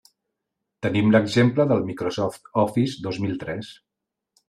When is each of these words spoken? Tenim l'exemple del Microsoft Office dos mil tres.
Tenim 0.85 1.11
l'exemple 1.17 1.67
del 1.73 1.85
Microsoft 1.91 2.53
Office 2.65 2.99
dos 3.07 3.25
mil 3.27 3.41
tres. 3.47 3.75